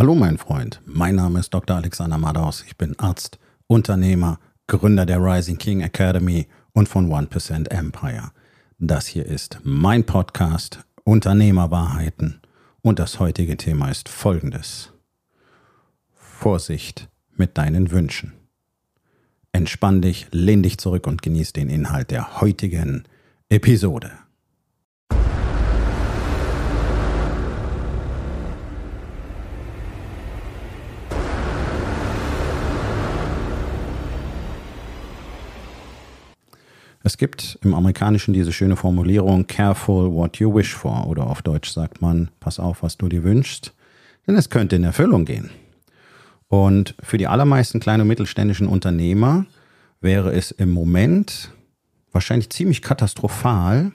[0.00, 1.74] Hallo mein Freund, mein Name ist Dr.
[1.74, 2.62] Alexander Madaus.
[2.64, 8.30] Ich bin Arzt, Unternehmer, Gründer der Rising King Academy und von 1% Empire.
[8.78, 12.40] Das hier ist mein Podcast Unternehmerwahrheiten
[12.80, 14.92] und das heutige Thema ist folgendes.
[16.14, 18.34] Vorsicht mit deinen Wünschen.
[19.50, 23.02] Entspann dich, lehn dich zurück und genieß den Inhalt der heutigen
[23.48, 24.12] Episode.
[37.02, 41.70] Es gibt im Amerikanischen diese schöne Formulierung, careful what you wish for, oder auf Deutsch
[41.70, 43.72] sagt man, pass auf, was du dir wünschst,
[44.26, 45.50] denn es könnte in Erfüllung gehen.
[46.48, 49.46] Und für die allermeisten kleinen und mittelständischen Unternehmer
[50.00, 51.52] wäre es im Moment
[52.12, 53.92] wahrscheinlich ziemlich katastrophal,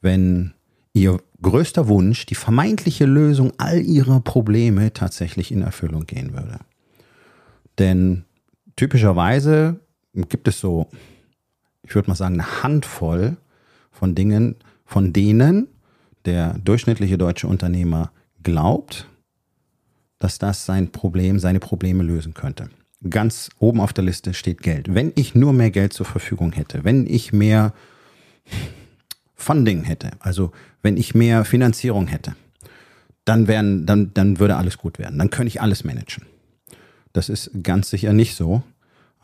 [0.00, 0.52] wenn
[0.92, 6.58] ihr größter Wunsch, die vermeintliche Lösung all ihrer Probleme tatsächlich in Erfüllung gehen würde.
[7.78, 8.24] Denn
[8.76, 9.80] typischerweise
[10.14, 10.88] gibt es so
[11.84, 13.36] ich würde mal sagen, eine Handvoll
[13.90, 15.68] von Dingen, von denen
[16.24, 18.10] der durchschnittliche deutsche Unternehmer
[18.42, 19.06] glaubt,
[20.18, 22.70] dass das sein Problem, seine Probleme lösen könnte.
[23.08, 24.94] Ganz oben auf der Liste steht Geld.
[24.94, 27.74] Wenn ich nur mehr Geld zur Verfügung hätte, wenn ich mehr
[29.34, 32.34] Funding hätte, also wenn ich mehr Finanzierung hätte,
[33.26, 35.18] dann, wären, dann, dann würde alles gut werden.
[35.18, 36.24] Dann könnte ich alles managen.
[37.12, 38.62] Das ist ganz sicher nicht so.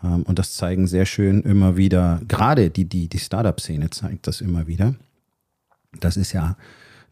[0.02, 4.40] Ähm, und das zeigen sehr schön immer wieder, gerade die, die, die Startup-Szene zeigt das
[4.40, 4.94] immer wieder.
[6.00, 6.56] Das ist ja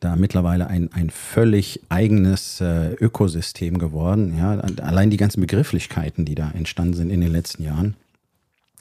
[0.01, 4.37] da mittlerweile ein, ein völlig eigenes äh, Ökosystem geworden.
[4.39, 7.95] Ja, allein die ganzen Begrifflichkeiten, die da entstanden sind in den letzten Jahren.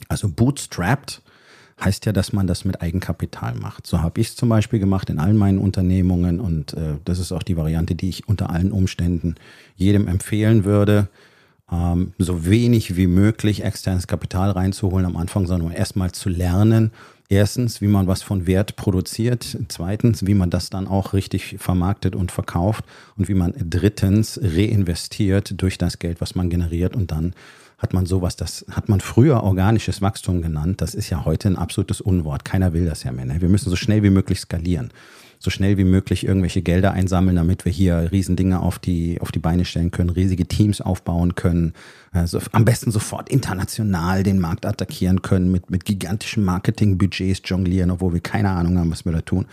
[0.09, 1.23] Also bootstrapped
[1.83, 3.88] heißt ja, dass man das mit Eigenkapital macht.
[3.88, 7.31] So habe ich es zum Beispiel gemacht in allen meinen Unternehmungen und äh, das ist
[7.31, 9.35] auch die Variante, die ich unter allen Umständen
[9.75, 11.08] jedem empfehlen würde
[11.72, 16.92] ähm, so wenig wie möglich externes Kapital reinzuholen am Anfang, sondern erstmal zu lernen.
[17.30, 19.58] Erstens, wie man was von Wert produziert.
[19.68, 22.86] Zweitens, wie man das dann auch richtig vermarktet und verkauft.
[23.18, 26.96] Und wie man drittens reinvestiert durch das Geld, was man generiert.
[26.96, 27.34] Und dann
[27.78, 30.80] hat man sowas, das hat man früher organisches Wachstum genannt.
[30.81, 32.46] Das ist ja heute ein absolutes Unwort.
[32.46, 33.25] Keiner will das ja mehr.
[33.25, 33.41] Ne?
[33.41, 34.91] Wir müssen so schnell wie möglich skalieren
[35.40, 39.40] so schnell wie möglich irgendwelche Gelder einsammeln, damit wir hier Riesendinge auf die, auf die
[39.40, 41.74] Beine stellen können, riesige Teams aufbauen können,
[42.12, 48.14] also am besten sofort international den Markt attackieren können, mit, mit gigantischen Marketingbudgets jonglieren, obwohl
[48.14, 49.46] wir keine Ahnung haben, was wir da tun.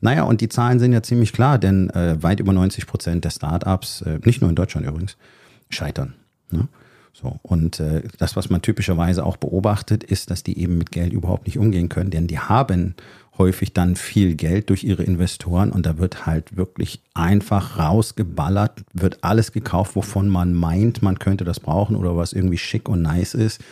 [0.00, 3.30] Naja, und die Zahlen sind ja ziemlich klar, denn äh, weit über 90 Prozent der
[3.30, 5.16] Startups, äh, nicht nur in Deutschland übrigens,
[5.68, 6.14] scheitern.
[6.50, 6.68] Ne?
[7.12, 11.12] So, und äh, das, was man typischerweise auch beobachtet, ist, dass die eben mit Geld
[11.12, 12.94] überhaupt nicht umgehen können, denn die haben
[13.40, 19.24] häufig dann viel Geld durch ihre Investoren und da wird halt wirklich einfach rausgeballert, wird
[19.24, 23.32] alles gekauft, wovon man meint, man könnte das brauchen oder was irgendwie schick und nice
[23.32, 23.62] ist.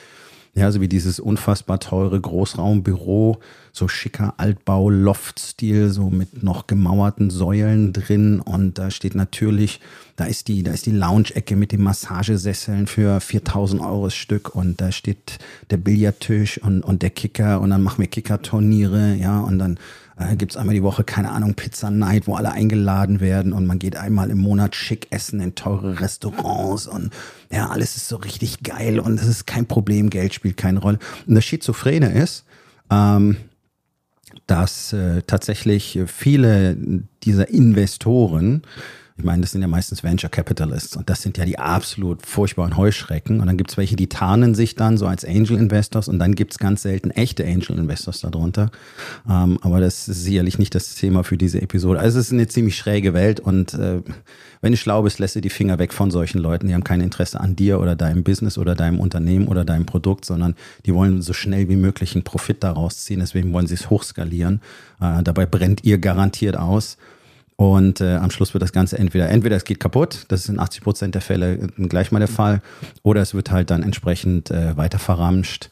[0.59, 3.39] Ja, so wie dieses unfassbar teure Großraumbüro,
[3.71, 8.41] so schicker Altbau, Loftstil, so mit noch gemauerten Säulen drin.
[8.41, 9.79] Und da steht natürlich,
[10.17, 14.53] da ist die, da ist die Lounge-Ecke mit den Massagesesseln für 4000 Euro das Stück.
[14.53, 15.39] Und da steht
[15.71, 17.61] der Billardtisch und, und der Kicker.
[17.61, 19.39] Und dann machen wir Kickerturniere, ja.
[19.39, 19.79] Und dann
[20.19, 23.67] äh, gibt es einmal die Woche, keine Ahnung, Pizza Night, wo alle eingeladen werden und
[23.67, 27.12] man geht einmal im Monat schick essen in teure Restaurants und
[27.51, 30.99] ja, alles ist so richtig geil und es ist kein Problem, Geld spielt keine Rolle.
[31.27, 32.45] Und das Schizophrene ist,
[32.91, 33.37] ähm,
[34.47, 36.77] dass äh, tatsächlich viele
[37.23, 38.62] dieser Investoren
[39.19, 42.77] ich meine, das sind ja meistens Venture Capitalists und das sind ja die absolut furchtbaren
[42.77, 43.41] Heuschrecken.
[43.41, 46.37] Und dann gibt es welche, die tarnen sich dann so als Angel Investors und dann
[46.37, 48.71] gibt es ganz selten echte Angel Investors darunter.
[49.29, 51.99] Ähm, aber das ist sicherlich nicht das Thema für diese Episode.
[51.99, 54.03] Also es ist eine ziemlich schräge Welt und äh,
[54.61, 56.69] wenn du schlau bist, lässt du die Finger weg von solchen Leuten.
[56.69, 60.27] Die haben kein Interesse an dir oder deinem Business oder deinem Unternehmen oder deinem Produkt,
[60.27, 60.55] sondern
[60.87, 63.19] die wollen so schnell wie möglich einen Profit daraus ziehen.
[63.19, 64.61] Deswegen wollen sie es hochskalieren.
[65.00, 66.99] Äh, dabei brennt ihr garantiert aus.
[67.61, 70.61] Und äh, am Schluss wird das Ganze entweder, entweder es geht kaputt, das ist in
[70.61, 72.62] 80 Prozent der Fälle gleich mal der Fall,
[73.03, 75.69] oder es wird halt dann entsprechend äh, weiter verramscht,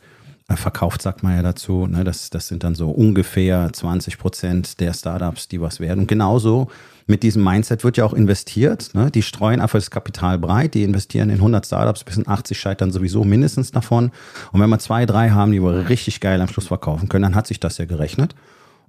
[0.49, 1.87] äh, verkauft, sagt man ja dazu.
[1.87, 2.03] Ne?
[2.03, 6.01] Das, das sind dann so ungefähr 20 Prozent der Startups, die was werden.
[6.01, 6.73] Und genauso
[7.07, 8.91] mit diesem Mindset wird ja auch investiert.
[8.95, 9.13] Ne?
[9.13, 12.91] Die streuen einfach das Kapital breit, die investieren in 100 Startups, bis in 80 scheitern
[12.91, 14.11] sowieso mindestens davon.
[14.51, 17.37] Und wenn wir zwei, drei haben, die wir richtig geil am Schluss verkaufen können, dann
[17.37, 18.35] hat sich das ja gerechnet.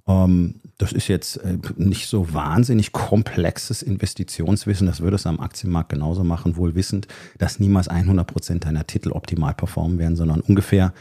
[0.08, 4.86] Ähm, das ist jetzt äh, nicht so wahnsinnig komplexes Investitionswissen.
[4.86, 7.08] Das würde es am Aktienmarkt genauso machen, wohl wissend,
[7.38, 10.92] dass niemals 100 Prozent deiner Titel optimal performen werden, sondern ungefähr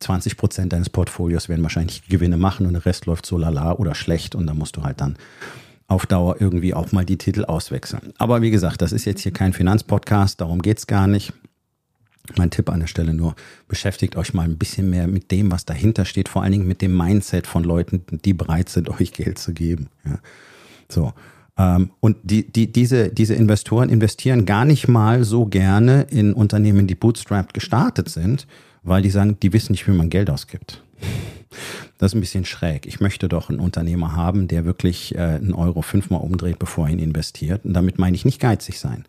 [0.00, 3.94] 20 Prozent deines Portfolios werden wahrscheinlich Gewinne machen und der Rest läuft so lala oder
[3.94, 5.16] schlecht und da musst du halt dann
[5.88, 8.12] auf Dauer irgendwie auch mal die Titel auswechseln.
[8.18, 11.32] Aber wie gesagt, das ist jetzt hier kein Finanzpodcast, darum geht's gar nicht.
[12.36, 13.34] Mein Tipp an der Stelle nur,
[13.68, 16.82] beschäftigt euch mal ein bisschen mehr mit dem, was dahinter steht, vor allen Dingen mit
[16.82, 19.88] dem Mindset von Leuten, die bereit sind, euch Geld zu geben.
[20.04, 20.18] Ja.
[20.88, 21.12] So.
[21.58, 26.86] Ähm, und die, die, diese, diese Investoren investieren gar nicht mal so gerne in Unternehmen,
[26.86, 28.46] die bootstrapped gestartet sind,
[28.82, 30.82] weil die sagen, die wissen nicht, wie man Geld ausgibt.
[31.98, 32.84] Das ist ein bisschen schräg.
[32.84, 36.92] Ich möchte doch einen Unternehmer haben, der wirklich äh, einen Euro fünfmal umdreht, bevor er
[36.92, 37.64] ihn investiert.
[37.64, 39.06] Und damit meine ich nicht geizig sein.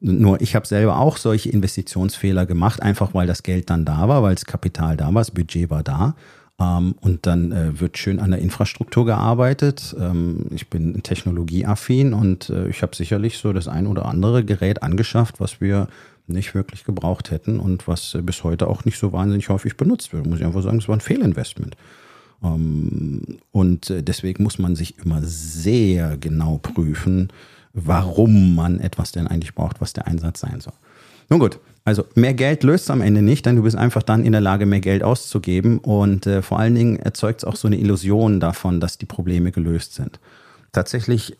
[0.00, 4.22] Nur ich habe selber auch solche Investitionsfehler gemacht, einfach weil das Geld dann da war,
[4.22, 6.14] weil das Kapital da war, das Budget war da.
[6.60, 9.96] Ähm, und dann äh, wird schön an der Infrastruktur gearbeitet.
[9.98, 14.82] Ähm, ich bin technologieaffin und äh, ich habe sicherlich so das ein oder andere Gerät
[14.82, 15.88] angeschafft, was wir
[16.26, 20.12] nicht wirklich gebraucht hätten und was äh, bis heute auch nicht so wahnsinnig häufig benutzt
[20.12, 20.26] wird.
[20.26, 21.76] Muss ich einfach sagen, es war ein Fehlinvestment.
[22.42, 27.28] Ähm, und äh, deswegen muss man sich immer sehr genau prüfen,
[27.72, 30.74] warum man etwas denn eigentlich braucht, was der Einsatz sein soll.
[31.28, 34.32] Nun gut, also mehr Geld löst am Ende nicht, denn du bist einfach dann in
[34.32, 37.78] der Lage, mehr Geld auszugeben und äh, vor allen Dingen erzeugt es auch so eine
[37.78, 40.20] Illusion davon, dass die Probleme gelöst sind.
[40.72, 41.36] Tatsächlich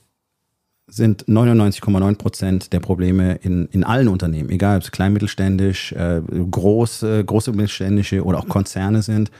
[0.86, 7.24] sind 99,9 Prozent der Probleme in, in allen Unternehmen, egal ob es kleinmittelständisch, äh, große,
[7.24, 9.30] große mittelständische oder auch Konzerne sind,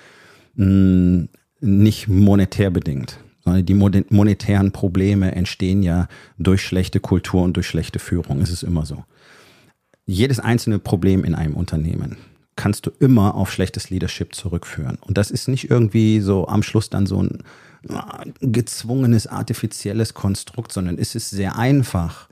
[0.56, 1.28] mh,
[1.60, 3.18] nicht monetär bedingt
[3.62, 6.08] die monetären Probleme entstehen ja
[6.38, 8.40] durch schlechte Kultur und durch schlechte Führung.
[8.40, 9.04] Es ist immer so.
[10.06, 12.16] Jedes einzelne Problem in einem Unternehmen
[12.56, 14.98] kannst du immer auf schlechtes Leadership zurückführen.
[15.00, 17.42] Und das ist nicht irgendwie so am Schluss dann so ein
[18.40, 22.28] gezwungenes, artifizielles Konstrukt, sondern es ist sehr einfach,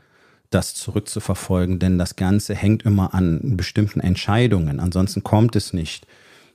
[0.51, 4.81] das zurückzuverfolgen, denn das Ganze hängt immer an bestimmten Entscheidungen.
[4.81, 6.07] Ansonsten kommt es nicht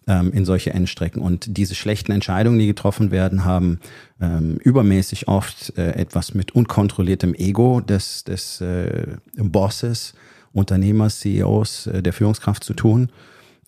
[0.08, 1.22] ähm, in solche Endstrecken.
[1.22, 3.80] Und diese schlechten Entscheidungen, die getroffen werden, haben
[4.20, 10.14] ähm, übermäßig oft äh, etwas mit unkontrolliertem Ego des, des äh, Bosses,
[10.54, 13.10] Unternehmers, CEOs, äh, der Führungskraft zu tun.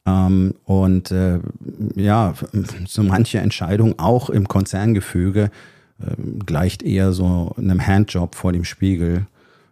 [0.05, 1.39] Ähm, und äh,
[1.95, 2.33] ja,
[2.87, 5.51] so manche Entscheidung auch im Konzerngefüge
[5.99, 6.05] äh,
[6.45, 9.27] gleicht eher so einem Handjob vor dem Spiegel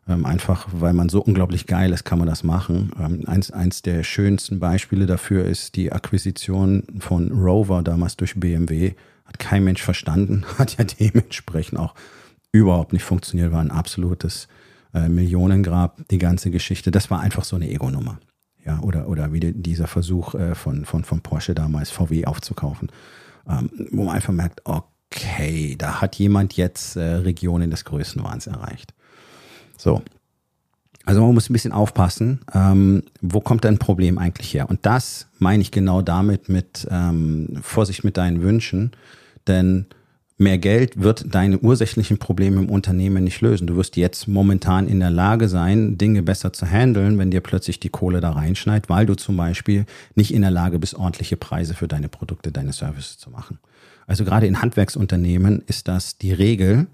[0.08, 2.92] ähm, einfach weil man so unglaublich geil ist, kann man das machen.
[3.00, 8.94] Ähm, eins, eins der schönsten Beispiele dafür ist die Akquisition von Rover damals durch BMW.
[9.26, 11.94] Hat kein Mensch verstanden, hat ja dementsprechend auch
[12.52, 14.48] überhaupt nicht funktioniert, war ein absolutes
[14.94, 16.92] äh, Millionengrab, die ganze Geschichte.
[16.92, 18.20] Das war einfach so eine Ego-Nummer.
[18.66, 22.92] Ja, oder, oder wie dieser Versuch äh, von, von, von Porsche damals VW aufzukaufen,
[23.50, 28.94] ähm, wo man einfach merkt, okay, da hat jemand jetzt äh, Regionen des Größenwahns erreicht.
[29.82, 30.04] So.
[31.06, 34.70] Also man muss ein bisschen aufpassen, ähm, wo kommt dein Problem eigentlich her?
[34.70, 38.92] Und das meine ich genau damit mit ähm, Vorsicht mit deinen Wünschen,
[39.48, 39.88] denn
[40.38, 43.66] mehr Geld wird deine ursächlichen Probleme im Unternehmen nicht lösen.
[43.66, 47.80] Du wirst jetzt momentan in der Lage sein, Dinge besser zu handeln, wenn dir plötzlich
[47.80, 51.74] die Kohle da reinschneit, weil du zum Beispiel nicht in der Lage bist, ordentliche Preise
[51.74, 53.58] für deine Produkte, deine Services zu machen.
[54.06, 56.86] Also gerade in Handwerksunternehmen ist das die Regel,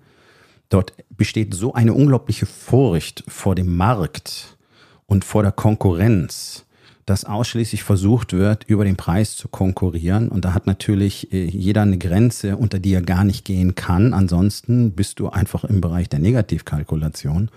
[0.69, 4.57] Dort besteht so eine unglaubliche Furcht vor dem Markt
[5.05, 6.65] und vor der Konkurrenz,
[7.05, 10.27] dass ausschließlich versucht wird, über den Preis zu konkurrieren.
[10.27, 14.13] Und da hat natürlich äh, jeder eine Grenze, unter die er gar nicht gehen kann.
[14.13, 17.49] Ansonsten bist du einfach im Bereich der Negativkalkulation.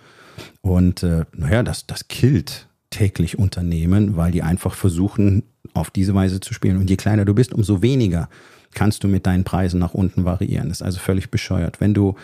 [0.62, 5.42] Und äh, naja, das, das killt täglich Unternehmen, weil die einfach versuchen,
[5.74, 6.76] auf diese Weise zu spielen.
[6.76, 8.28] Und je kleiner du bist, umso weniger
[8.72, 10.68] kannst du mit deinen Preisen nach unten variieren.
[10.68, 11.80] Das ist also völlig bescheuert.
[11.80, 12.14] Wenn du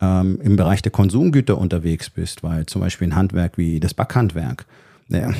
[0.00, 4.66] ähm, im Bereich der Konsumgüter unterwegs bist, weil zum Beispiel ein Handwerk wie das Backhandwerk,
[5.08, 5.32] ja,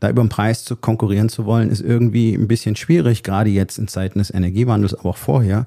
[0.00, 3.78] da über den Preis zu konkurrieren zu wollen, ist irgendwie ein bisschen schwierig, gerade jetzt
[3.78, 5.66] in Zeiten des Energiewandels, aber auch vorher,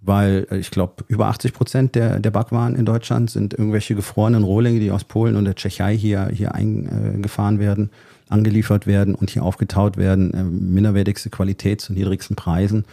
[0.00, 4.44] weil äh, ich glaube, über 80 Prozent der, der Backwaren in Deutschland sind irgendwelche gefrorenen
[4.44, 7.90] Rohlinge, die aus Polen und der Tschechei hier, hier eingefahren werden,
[8.28, 12.84] angeliefert werden und hier aufgetaut werden, äh, minderwertigste Qualität zu niedrigsten Preisen.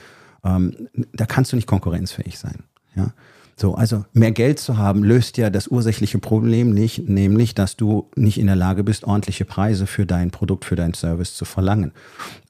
[0.44, 2.64] Ähm, da kannst du nicht konkurrenzfähig sein.
[2.96, 3.12] Ja.
[3.60, 8.10] So, also mehr Geld zu haben, löst ja das ursächliche Problem nicht, nämlich, dass du
[8.16, 11.92] nicht in der Lage bist, ordentliche Preise für dein Produkt, für deinen Service zu verlangen.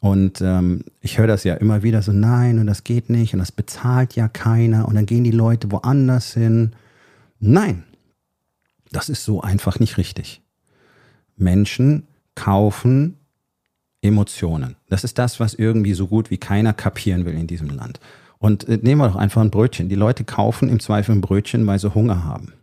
[0.01, 3.39] Und ähm, ich höre das ja immer wieder so, nein, und das geht nicht, und
[3.39, 6.73] das bezahlt ja keiner, und dann gehen die Leute woanders hin.
[7.39, 7.85] Nein,
[8.91, 10.43] das ist so einfach nicht richtig.
[11.37, 12.03] Menschen
[12.35, 13.17] kaufen
[14.03, 14.75] Emotionen.
[14.89, 17.99] Das ist das, was irgendwie so gut wie keiner kapieren will in diesem Land.
[18.39, 19.89] Und äh, nehmen wir doch einfach ein Brötchen.
[19.89, 22.53] Die Leute kaufen im Zweifel ein Brötchen, weil sie Hunger haben.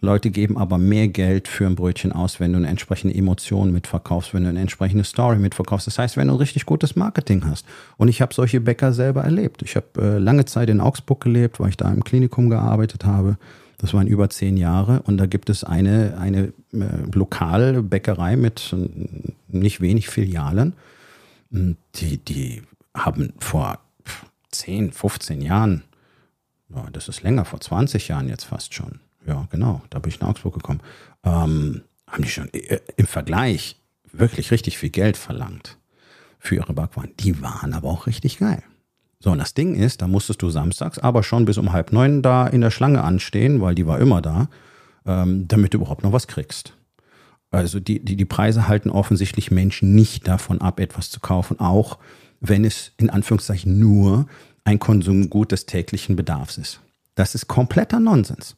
[0.00, 4.34] Leute geben aber mehr Geld für ein Brötchen aus, wenn du eine entsprechende Emotion mitverkaufst,
[4.34, 5.86] wenn du eine entsprechende Story mitverkaufst.
[5.86, 7.66] Das heißt, wenn du ein richtig gutes Marketing hast.
[7.96, 9.62] Und ich habe solche Bäcker selber erlebt.
[9.62, 13.38] Ich habe äh, lange Zeit in Augsburg gelebt, weil ich da im Klinikum gearbeitet habe.
[13.78, 18.88] Das waren über zehn Jahre und da gibt es eine, eine äh, Lokalbäckerei mit äh,
[19.48, 20.74] nicht wenig Filialen.
[21.50, 22.62] Die, die
[22.94, 23.78] haben vor
[24.54, 25.84] 10, 15 Jahren,
[26.74, 30.20] ja, das ist länger, vor 20 Jahren jetzt fast schon, ja genau, da bin ich
[30.20, 30.80] nach Augsburg gekommen,
[31.24, 33.76] ähm, haben die schon äh, im Vergleich
[34.12, 35.78] wirklich richtig viel Geld verlangt
[36.38, 37.12] für ihre Backwaren.
[37.20, 38.62] Die waren aber auch richtig geil.
[39.18, 42.22] So, und das Ding ist, da musstest du samstags aber schon bis um halb neun
[42.22, 44.48] da in der Schlange anstehen, weil die war immer da,
[45.06, 46.74] ähm, damit du überhaupt noch was kriegst.
[47.50, 51.98] Also die, die, die Preise halten offensichtlich Menschen nicht davon ab, etwas zu kaufen, auch
[52.48, 54.26] wenn es in Anführungszeichen nur
[54.64, 56.80] ein Konsumgut des täglichen Bedarfs ist.
[57.14, 58.56] Das ist kompletter Nonsens.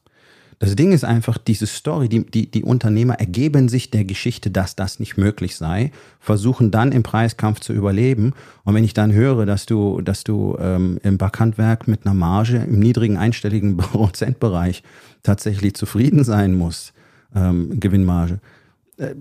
[0.58, 4.74] Das Ding ist einfach, diese Story, die, die, die Unternehmer ergeben sich der Geschichte, dass
[4.74, 8.32] das nicht möglich sei, versuchen dann im Preiskampf zu überleben.
[8.64, 12.56] Und wenn ich dann höre, dass du, dass du ähm, im Backhandwerk mit einer Marge
[12.56, 14.82] im niedrigen einstelligen Prozentbereich
[15.22, 16.94] tatsächlich zufrieden sein musst,
[17.34, 18.40] ähm, Gewinnmarge.
[18.96, 19.14] Äh,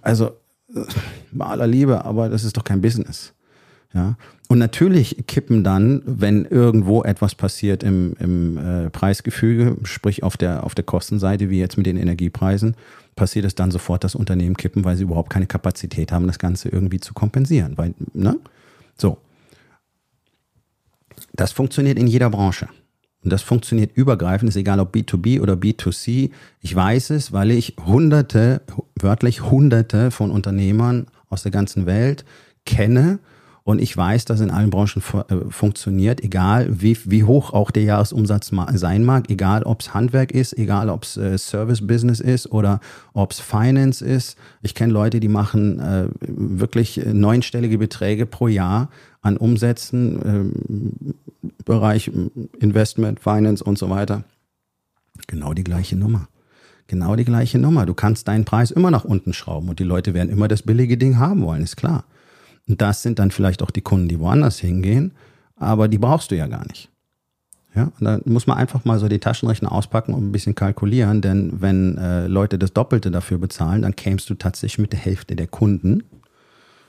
[0.00, 0.28] also,
[0.74, 0.80] äh,
[1.32, 3.34] bei aller Liebe, aber das ist doch kein Business.
[3.96, 4.16] Ja.
[4.48, 10.64] Und natürlich kippen dann, wenn irgendwo etwas passiert im, im äh, Preisgefüge, sprich auf der,
[10.64, 12.76] auf der Kostenseite, wie jetzt mit den Energiepreisen,
[13.16, 16.68] passiert es dann sofort, dass Unternehmen kippen, weil sie überhaupt keine Kapazität haben, das Ganze
[16.68, 17.78] irgendwie zu kompensieren.
[17.78, 18.38] Weil, ne?
[18.98, 19.16] So.
[21.32, 22.68] Das funktioniert in jeder Branche.
[23.24, 26.30] Und das funktioniert übergreifend, ist egal ob B2B oder B2C.
[26.60, 28.60] Ich weiß es, weil ich hunderte,
[28.94, 32.26] wörtlich hunderte von Unternehmern aus der ganzen Welt
[32.66, 33.20] kenne,
[33.66, 37.82] und ich weiß, dass in allen Branchen äh, funktioniert, egal wie, wie hoch auch der
[37.82, 42.78] Jahresumsatz sein mag, egal ob es Handwerk ist, egal ob es äh, Service-Business ist oder
[43.12, 44.38] ob es Finance ist.
[44.62, 48.88] Ich kenne Leute, die machen äh, wirklich neunstellige Beträge pro Jahr
[49.20, 50.54] an Umsätzen,
[51.42, 52.08] äh, Bereich
[52.60, 54.22] Investment, Finance und so weiter.
[55.26, 56.28] Genau die gleiche Nummer.
[56.86, 57.84] Genau die gleiche Nummer.
[57.84, 60.96] Du kannst deinen Preis immer nach unten schrauben und die Leute werden immer das billige
[60.96, 62.04] Ding haben wollen, ist klar.
[62.66, 65.12] Das sind dann vielleicht auch die Kunden, die woanders hingehen,
[65.56, 66.90] aber die brauchst du ja gar nicht.
[67.74, 71.20] Ja, und da muss man einfach mal so die Taschenrechner auspacken und ein bisschen kalkulieren,
[71.20, 75.36] denn wenn äh, Leute das Doppelte dafür bezahlen, dann kämst du tatsächlich mit der Hälfte
[75.36, 76.02] der Kunden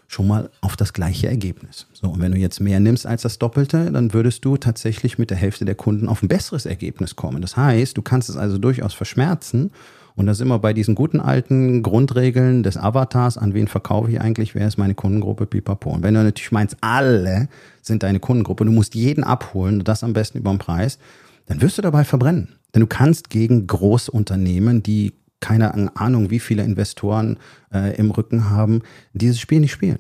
[0.08, 1.88] schon mal auf das gleiche Ergebnis.
[1.92, 5.30] So, und wenn du jetzt mehr nimmst als das Doppelte, dann würdest du tatsächlich mit
[5.30, 7.42] der Hälfte der Kunden auf ein besseres Ergebnis kommen.
[7.42, 9.72] Das heißt, du kannst es also durchaus verschmerzen
[10.18, 14.20] und da sind wir bei diesen guten alten Grundregeln des Avatars, an wen verkaufe ich
[14.20, 15.92] eigentlich, wer ist meine Kundengruppe, pipapo.
[15.92, 17.50] Und wenn du natürlich meinst, alle
[17.84, 20.98] sind deine Kundengruppe, du musst jeden abholen, das am besten über den Preis,
[21.46, 22.56] dann wirst du dabei verbrennen.
[22.74, 27.38] Denn du kannst gegen Großunternehmen, die keine Ahnung, wie viele Investoren
[27.72, 28.82] äh, im Rücken haben,
[29.14, 30.00] dieses Spiel nicht spielen.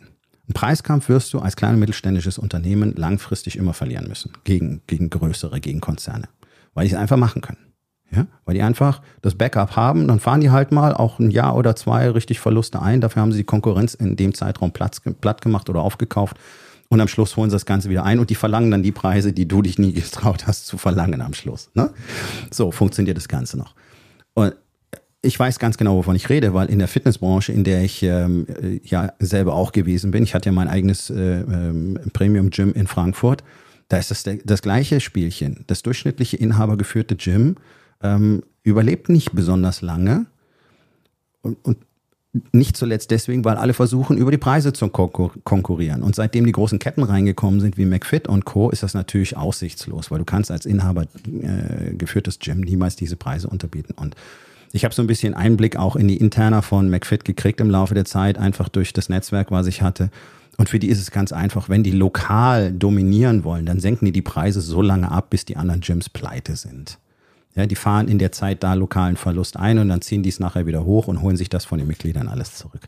[0.49, 4.33] Ein Preiskampf wirst du als kleines mittelständisches Unternehmen langfristig immer verlieren müssen.
[4.45, 6.27] Gegen, gegen größere, gegen Konzerne.
[6.73, 7.66] Weil die es einfach machen können.
[8.17, 11.55] Ja, weil die einfach das Backup haben, dann fahren die halt mal auch ein Jahr
[11.55, 12.99] oder zwei richtig Verluste ein.
[12.99, 16.35] Dafür haben sie die Konkurrenz in dem Zeitraum Platz, platt gemacht oder aufgekauft.
[16.89, 19.33] Und am Schluss holen sie das Ganze wieder ein und die verlangen dann die Preise,
[19.33, 21.69] die du dich nie getraut hast zu verlangen am Schluss.
[21.75, 21.91] Ne?
[22.49, 23.75] So funktioniert das Ganze noch.
[24.33, 24.55] Und
[25.21, 28.47] ich weiß ganz genau, wovon ich rede, weil in der Fitnessbranche, in der ich ähm,
[28.83, 33.43] ja selber auch gewesen bin, ich hatte ja mein eigenes äh, ähm, Premium-Gym in Frankfurt,
[33.89, 35.63] da ist das das gleiche Spielchen.
[35.67, 37.55] Das durchschnittliche inhabergeführte Gym
[38.01, 40.25] ähm, überlebt nicht besonders lange.
[41.41, 41.77] Und, und,
[42.51, 46.03] nicht zuletzt deswegen, weil alle versuchen, über die Preise zu konkurrieren.
[46.03, 50.11] Und seitdem die großen Ketten reingekommen sind, wie McFit und Co., ist das natürlich aussichtslos,
[50.11, 51.03] weil du kannst als Inhaber
[51.41, 53.93] äh, geführtes Gym niemals diese Preise unterbieten.
[53.97, 54.15] Und
[54.71, 57.93] ich habe so ein bisschen Einblick auch in die Interna von McFit gekriegt im Laufe
[57.93, 60.09] der Zeit, einfach durch das Netzwerk, was ich hatte.
[60.57, 64.11] Und für die ist es ganz einfach, wenn die lokal dominieren wollen, dann senken die
[64.11, 66.97] die Preise so lange ab, bis die anderen Gyms pleite sind.
[67.57, 70.39] Ja, die fahren in der Zeit da lokalen Verlust ein und dann ziehen die es
[70.39, 72.81] nachher wieder hoch und holen sich das von den Mitgliedern alles zurück.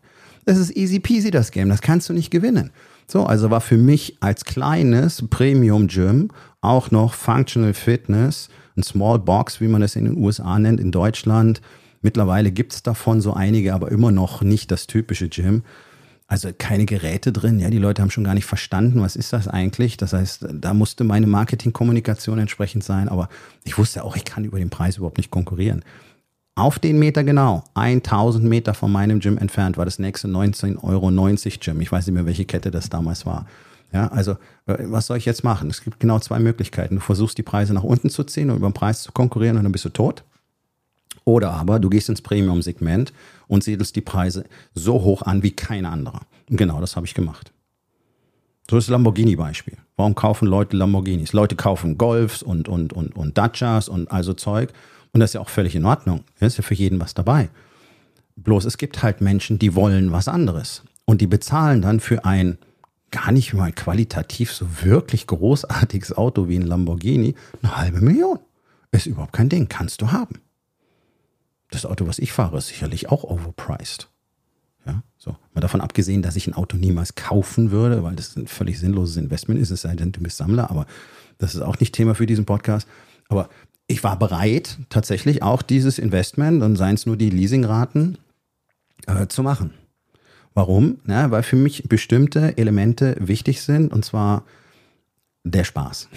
[0.46, 1.70] Das ist easy peasy, das Game.
[1.70, 2.70] Das kannst du nicht gewinnen.
[3.08, 6.30] So, also war für mich als kleines Premium Gym
[6.62, 10.92] auch noch Functional Fitness, ein Small Box, wie man das in den USA nennt, in
[10.92, 11.62] Deutschland.
[12.04, 15.64] Mittlerweile gibt es davon so einige, aber immer noch nicht das typische Gym.
[16.32, 19.48] Also keine Geräte drin, ja, die Leute haben schon gar nicht verstanden, was ist das
[19.48, 19.98] eigentlich.
[19.98, 23.30] Das heißt, da musste meine Marketingkommunikation entsprechend sein, aber
[23.64, 25.84] ich wusste auch, ich kann über den Preis überhaupt nicht konkurrieren.
[26.54, 31.10] Auf den Meter genau, 1000 Meter von meinem Gym entfernt, war das nächste 19,90 Euro
[31.60, 31.82] Gym.
[31.82, 33.48] Ich weiß nicht mehr, welche Kette das damals war.
[33.92, 34.34] Ja, also
[34.68, 35.72] äh, was soll ich jetzt machen?
[35.72, 36.96] Es gibt genau zwei Möglichkeiten.
[36.96, 39.64] Du versuchst die Preise nach unten zu ziehen und über den Preis zu konkurrieren und
[39.64, 40.24] dann bist du tot.
[41.26, 43.14] Oder aber du gehst ins Premium-Segment
[43.50, 46.22] und siedelst die Preise so hoch an wie kein anderer.
[46.50, 47.52] Und genau das habe ich gemacht.
[48.70, 49.78] So ist das Lamborghini-Beispiel.
[49.98, 51.34] Warum kaufen Leute Lamborghinis?
[51.34, 54.72] Leute kaufen Golfs und, und, und, und Dachas und also Zeug.
[55.12, 56.24] Und das ist ja auch völlig in Ordnung.
[56.40, 57.50] Da ist ja für jeden was dabei.
[58.36, 60.84] Bloß es gibt halt Menschen, die wollen was anderes.
[61.06, 62.60] Und die bezahlen dann für ein
[63.10, 68.38] gar nicht mal qualitativ so wirklich großartiges Auto wie ein Lamborghini eine halbe Million.
[68.92, 70.36] Ist überhaupt kein Ding, kannst du haben.
[71.72, 74.10] Das Auto, was ich fahre, ist sicherlich auch overpriced.
[74.86, 75.36] Ja, so.
[75.54, 79.18] Mal davon abgesehen, dass ich ein Auto niemals kaufen würde, weil das ein völlig sinnloses
[79.18, 80.86] Investment ist, es sei denn, du bist Sammler, aber
[81.38, 82.88] das ist auch nicht Thema für diesen Podcast.
[83.28, 83.50] Aber
[83.88, 88.18] ich war bereit, tatsächlich auch dieses Investment und seien es nur die Leasingraten
[89.08, 89.74] äh, zu machen.
[90.54, 91.00] Warum?
[91.08, 94.44] Ja, weil für mich bestimmte Elemente wichtig sind und zwar
[95.44, 96.10] der Spaß.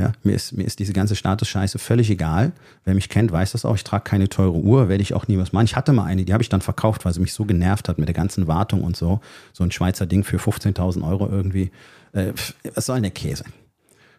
[0.00, 2.52] Ja, mir ist, mir ist diese ganze Status-Scheiße völlig egal.
[2.86, 3.74] Wer mich kennt, weiß das auch.
[3.74, 5.66] Ich trage keine teure Uhr, werde ich auch nie was machen.
[5.66, 7.98] Ich hatte mal eine, die habe ich dann verkauft, weil sie mich so genervt hat
[7.98, 9.20] mit der ganzen Wartung und so.
[9.52, 11.70] So ein Schweizer Ding für 15.000 Euro irgendwie.
[12.12, 12.32] Äh,
[12.74, 13.44] was soll denn der Käse?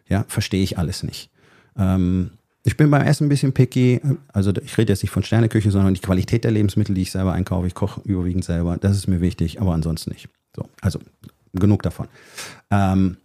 [0.08, 1.30] Ja, verstehe ich alles nicht.
[1.76, 2.30] Ähm,
[2.62, 4.00] ich bin beim Essen ein bisschen picky.
[4.32, 7.32] Also ich rede jetzt nicht von Sterneküche, sondern die Qualität der Lebensmittel, die ich selber
[7.32, 7.66] einkaufe.
[7.66, 8.76] Ich koche überwiegend selber.
[8.78, 10.28] Das ist mir wichtig, aber ansonsten nicht.
[10.54, 11.00] So, also
[11.52, 12.06] genug davon.
[12.70, 13.16] Ähm,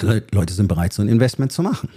[0.00, 1.88] Leute sind bereit, so ein Investment zu machen.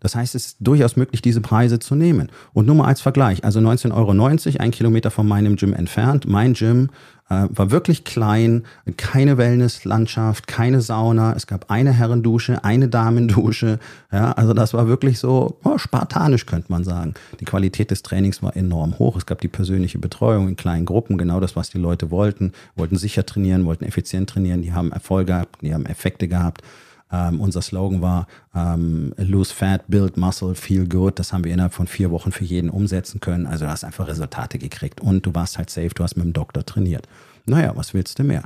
[0.00, 2.28] Das heißt, es ist durchaus möglich, diese Preise zu nehmen.
[2.52, 6.26] Und nur mal als Vergleich, also 19,90 Euro, ein Kilometer von meinem Gym entfernt.
[6.26, 6.90] Mein Gym
[7.30, 8.64] äh, war wirklich klein,
[8.96, 11.34] keine Wellnesslandschaft, keine Sauna.
[11.34, 13.78] Es gab eine Herrendusche, eine Damendusche.
[14.10, 17.14] Ja, also das war wirklich so oh, spartanisch, könnte man sagen.
[17.40, 19.16] Die Qualität des Trainings war enorm hoch.
[19.16, 22.52] Es gab die persönliche Betreuung in kleinen Gruppen, genau das, was die Leute wollten.
[22.76, 24.62] Wollten sicher trainieren, wollten effizient trainieren.
[24.62, 26.62] Die haben Erfolge gehabt, die haben Effekte gehabt.
[27.12, 31.18] Ähm, unser Slogan war ähm, Lose Fat, Build Muscle, Feel Good.
[31.18, 33.46] Das haben wir innerhalb von vier Wochen für jeden umsetzen können.
[33.46, 36.32] Also du hast einfach Resultate gekriegt und du warst halt safe, du hast mit dem
[36.32, 37.06] Doktor trainiert.
[37.44, 38.44] Naja, was willst du mehr?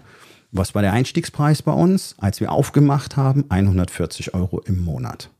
[0.50, 3.44] Was war der Einstiegspreis bei uns, als wir aufgemacht haben?
[3.49, 5.30] 140 Euro im Monat.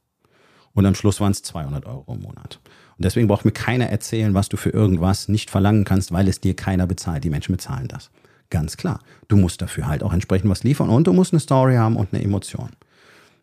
[0.75, 2.61] Und am Schluss waren es 200 Euro im Monat.
[2.99, 6.41] Und deswegen braucht mir keiner erzählen, was du für irgendwas nicht verlangen kannst, weil es
[6.41, 7.25] dir keiner bezahlt.
[7.25, 8.11] Die Menschen bezahlen das.
[8.51, 9.01] Ganz klar.
[9.29, 12.13] Du musst dafür halt auch entsprechend was liefern und du musst eine Story haben und
[12.13, 12.71] eine Emotion.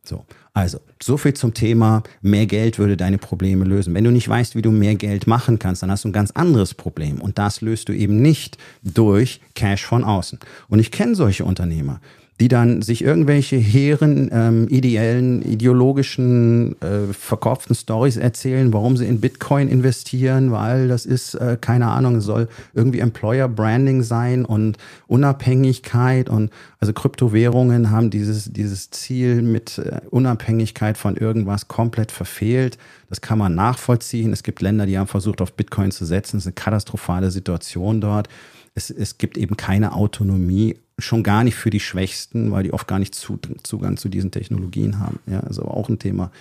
[0.06, 3.94] So, also, so viel zum Thema, mehr Geld würde deine Probleme lösen.
[3.94, 6.32] Wenn du nicht weißt, wie du mehr Geld machen kannst, dann hast du ein ganz
[6.32, 7.22] anderes Problem.
[7.22, 10.40] Und das löst du eben nicht durch Cash von außen.
[10.68, 12.02] Und ich kenne solche Unternehmer
[12.40, 19.22] die dann sich irgendwelche hehren, ähm, ideellen, ideologischen, äh, verkauften Stories erzählen, warum sie in
[19.22, 26.28] Bitcoin investieren, weil das ist, äh, keine Ahnung, soll irgendwie Employer Branding sein und Unabhängigkeit
[26.28, 32.80] und also Kryptowährungen haben dieses, dieses Ziel mit äh, Unabhängigkeit von irgendwas komplett verfehlt.
[33.10, 34.34] Das kann man nachvollziehen.
[34.34, 36.38] Es gibt Länder, die haben versucht, auf Bitcoin zu setzen.
[36.38, 38.28] Es ist eine katastrophale Situation dort.
[38.76, 42.88] Es, es gibt eben keine Autonomie schon gar nicht für die Schwächsten, weil die oft
[42.88, 45.20] gar nicht Zugang zu diesen Technologien haben.
[45.26, 46.32] Ja, also auch ein Thema,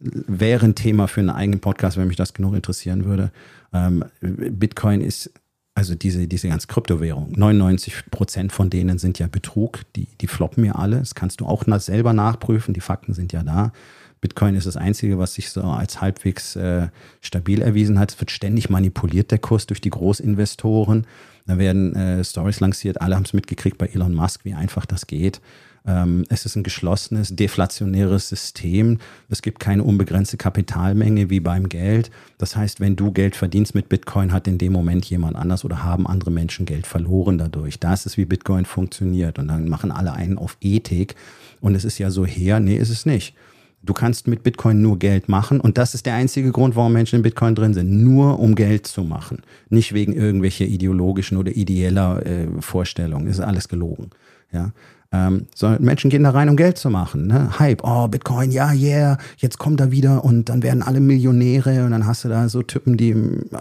[0.00, 3.30] wäre ein Thema für einen eigenen Podcast, wenn mich das genug interessieren würde.
[3.72, 5.30] Ähm, Bitcoin ist,
[5.74, 10.64] also diese, diese ganze Kryptowährung, 99 Prozent von denen sind ja Betrug, die, die floppen
[10.64, 10.98] ja alle.
[10.98, 13.72] Das kannst du auch selber nachprüfen, die Fakten sind ja da.
[14.20, 16.88] Bitcoin ist das Einzige, was sich so als halbwegs äh,
[17.20, 18.12] stabil erwiesen hat.
[18.12, 21.06] Es wird ständig manipuliert, der Kurs, durch die Großinvestoren.
[21.46, 25.06] Da werden äh, Stories lanciert, alle haben es mitgekriegt bei Elon Musk, wie einfach das
[25.06, 25.40] geht.
[25.86, 28.98] Ähm, es ist ein geschlossenes, deflationäres System.
[29.28, 32.10] Es gibt keine unbegrenzte Kapitalmenge wie beim Geld.
[32.38, 35.82] Das heißt, wenn du Geld verdienst mit Bitcoin, hat in dem Moment jemand anders oder
[35.82, 37.78] haben andere Menschen Geld verloren dadurch.
[37.80, 39.38] Das ist, wie Bitcoin funktioniert.
[39.38, 41.14] Und dann machen alle einen auf Ethik.
[41.60, 43.34] Und es ist ja so her, nee, ist es nicht.
[43.82, 47.16] Du kannst mit Bitcoin nur Geld machen und das ist der einzige Grund, warum Menschen
[47.16, 47.90] in Bitcoin drin sind.
[47.90, 49.40] Nur um Geld zu machen.
[49.70, 53.26] Nicht wegen irgendwelcher ideologischen oder ideeller äh, Vorstellungen.
[53.26, 54.10] ist alles gelogen.
[54.52, 54.72] Ja.
[55.12, 57.26] Ähm, sondern Menschen gehen da rein, um Geld zu machen.
[57.26, 57.58] Ne?
[57.58, 61.90] Hype, oh, Bitcoin, ja, yeah, jetzt kommt er wieder und dann werden alle Millionäre und
[61.90, 63.16] dann hast du da so Typen, die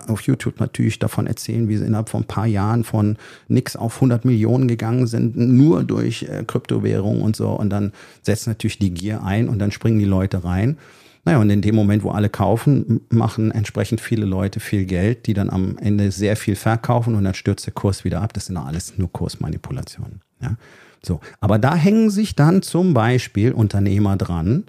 [0.08, 3.95] auf YouTube natürlich davon erzählen, wie sie innerhalb von ein paar Jahren von nix auf
[3.95, 8.93] 100 Millionen gegangen sind, nur durch äh, Kryptowährung und so und dann setzt natürlich die
[8.93, 10.78] Gier ein und dann springen die Leute rein.
[11.25, 15.34] Naja, und in dem Moment, wo alle kaufen, machen entsprechend viele Leute viel Geld, die
[15.34, 18.34] dann am Ende sehr viel verkaufen und dann stürzt der Kurs wieder ab.
[18.34, 20.21] Das sind alles nur Kursmanipulationen.
[20.41, 20.56] Ja.
[21.04, 24.65] So, aber da hängen sich dann zum Beispiel Unternehmer dran.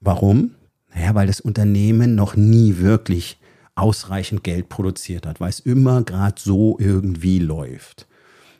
[0.00, 0.52] Warum?
[0.94, 3.38] Naja, weil das Unternehmen noch nie wirklich
[3.74, 8.06] ausreichend Geld produziert hat, weil es immer gerade so irgendwie läuft.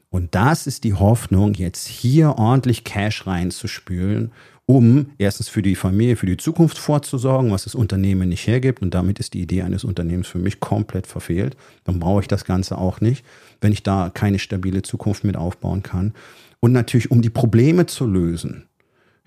[0.08, 4.30] Und das ist die Hoffnung, jetzt hier ordentlich Cash reinzuspülen,
[4.66, 8.80] um erstens für die Familie, für die Zukunft vorzusorgen, was das Unternehmen nicht hergibt.
[8.80, 11.56] Und damit ist die Idee eines Unternehmens für mich komplett verfehlt.
[11.84, 13.24] Dann brauche ich das Ganze auch nicht,
[13.60, 16.14] wenn ich da keine stabile Zukunft mit aufbauen kann
[16.60, 18.66] und natürlich um die Probleme zu lösen.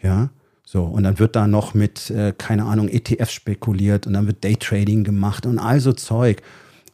[0.02, 0.30] Ja,
[0.68, 4.44] So, und dann wird da noch mit, äh, keine Ahnung, ETF spekuliert und dann wird
[4.44, 6.42] Daytrading gemacht und all so Zeug.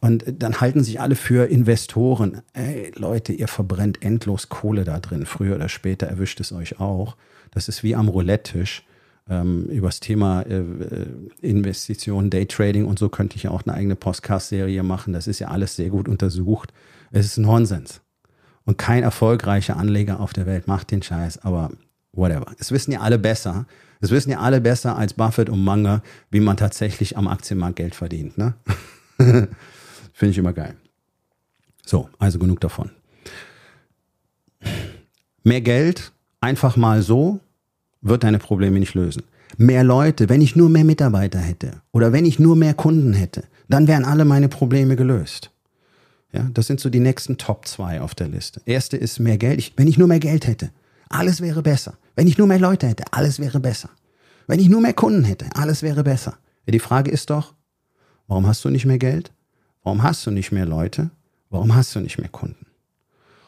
[0.02, 2.42] Und dann halten sich alle für Investoren.
[2.54, 5.28] Ey, Leute, ihr verbrennt endlos Kohle da drin.
[5.28, 7.16] Früher oder später erwischt es euch auch.
[7.52, 8.84] Das ist wie am Roulette-Tisch.
[9.30, 11.06] Ähm, über das Thema äh, äh
[11.42, 15.14] Investitionen, Daytrading und so könnte ich ja auch eine eigene Podcast-Serie machen.
[15.14, 16.74] Das ist ja alles sehr gut untersucht.
[17.12, 18.02] Es ist Nonsens.
[18.66, 21.70] Und kein erfolgreicher Anleger auf der Welt macht den Scheiß, aber
[22.12, 22.48] whatever.
[22.58, 23.68] Es wissen ja alle besser.
[24.00, 27.94] Es wissen ja alle besser als Buffett und Munger, wie man tatsächlich am Aktienmarkt Geld
[27.94, 28.40] verdient.
[28.40, 28.56] Ne?
[30.22, 30.76] Finde ich immer geil.
[31.84, 32.92] So, also genug davon.
[35.42, 37.40] Mehr Geld, einfach mal so,
[38.02, 39.24] wird deine Probleme nicht lösen.
[39.58, 43.46] Mehr Leute, wenn ich nur mehr Mitarbeiter hätte oder wenn ich nur mehr Kunden hätte,
[43.68, 45.50] dann wären alle meine Probleme gelöst.
[46.34, 48.62] Ja, das sind so die nächsten Top 2 auf der Liste.
[48.68, 49.58] Erste ist mehr Geld.
[49.58, 50.70] Ich, wenn ich nur mehr Geld hätte,
[51.10, 51.96] alles wäre besser.
[52.16, 53.90] Wenn ich nur mehr Leute hätte, alles wäre besser.
[54.46, 56.38] Wenn ich nur mehr Kunden hätte, alles wäre besser.
[56.68, 57.56] Ja, die Frage ist doch,
[58.28, 59.32] warum hast du nicht mehr Geld?
[59.84, 61.10] Warum hast du nicht mehr Leute?
[61.50, 62.66] Warum hast du nicht mehr Kunden?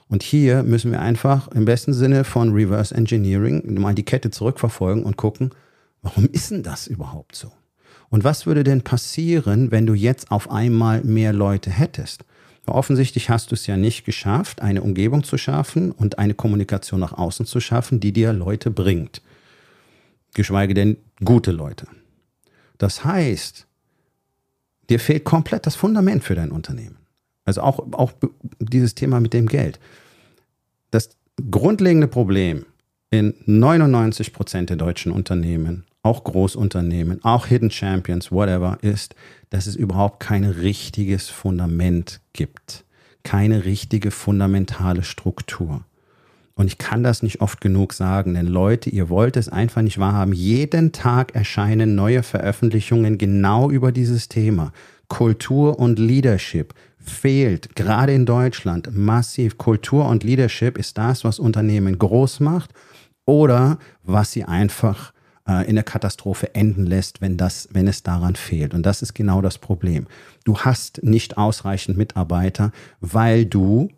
[0.07, 5.03] Und hier müssen wir einfach im besten Sinne von Reverse Engineering mal die Kette zurückverfolgen
[5.03, 5.51] und gucken,
[6.01, 7.51] warum ist denn das überhaupt so?
[8.09, 12.25] Und was würde denn passieren, wenn du jetzt auf einmal mehr Leute hättest?
[12.65, 17.13] Offensichtlich hast du es ja nicht geschafft, eine Umgebung zu schaffen und eine Kommunikation nach
[17.13, 19.21] außen zu schaffen, die dir Leute bringt.
[20.33, 21.87] Geschweige denn gute Leute.
[22.77, 23.67] Das heißt,
[24.89, 26.97] Dir fehlt komplett das Fundament für dein Unternehmen.
[27.45, 28.13] Also auch, auch
[28.59, 29.79] dieses Thema mit dem Geld.
[30.91, 31.09] Das
[31.49, 32.65] grundlegende Problem
[33.09, 39.15] in 99 Prozent der deutschen Unternehmen, auch Großunternehmen, auch Hidden Champions, whatever, ist,
[39.49, 42.83] dass es überhaupt kein richtiges Fundament gibt.
[43.23, 45.85] Keine richtige fundamentale Struktur.
[46.55, 49.97] Und ich kann das nicht oft genug sagen, denn Leute, ihr wollt es einfach nicht
[49.97, 50.33] wahrhaben.
[50.33, 54.71] Jeden Tag erscheinen neue Veröffentlichungen genau über dieses Thema.
[55.07, 59.57] Kultur und Leadership fehlt, gerade in Deutschland, massiv.
[59.57, 62.71] Kultur und Leadership ist das, was Unternehmen groß macht
[63.25, 65.11] oder was sie einfach
[65.47, 68.73] äh, in der Katastrophe enden lässt, wenn, das, wenn es daran fehlt.
[68.73, 70.07] Und das ist genau das Problem.
[70.45, 73.89] Du hast nicht ausreichend Mitarbeiter, weil du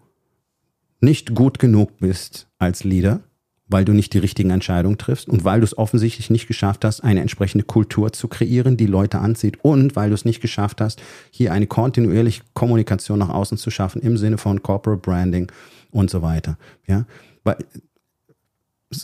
[0.99, 3.21] nicht gut genug bist als Leader,
[3.67, 7.03] weil du nicht die richtigen Entscheidungen triffst und weil du es offensichtlich nicht geschafft hast,
[7.03, 11.01] eine entsprechende Kultur zu kreieren, die Leute anzieht und weil du es nicht geschafft hast,
[11.31, 15.51] hier eine kontinuierliche Kommunikation nach außen zu schaffen im Sinne von Corporate Branding
[15.91, 16.57] und so weiter.
[16.87, 17.05] Ja,
[17.43, 17.57] weil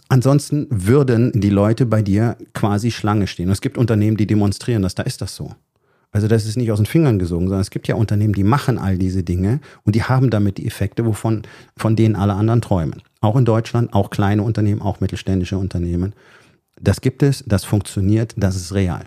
[0.10, 3.50] ansonsten würden die Leute bei dir quasi Schlange stehen.
[3.50, 5.56] Es gibt Unternehmen, die demonstrieren das, da ist das so.
[6.12, 8.78] Also das ist nicht aus den Fingern gesogen, sondern es gibt ja Unternehmen, die machen
[8.78, 11.44] all diese Dinge und die haben damit die Effekte, wovon
[11.78, 13.02] von denen alle anderen träumen.
[13.22, 16.14] Auch in Deutschland, auch kleine Unternehmen, auch mittelständische Unternehmen.
[16.80, 19.06] Das gibt es, das funktioniert, das ist real.